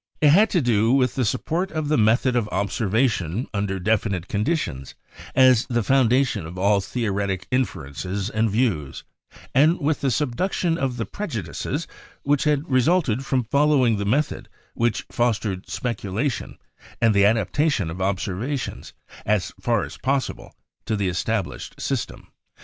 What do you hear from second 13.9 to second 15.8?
the method which fos tered